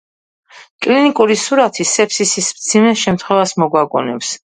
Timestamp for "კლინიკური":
0.85-1.35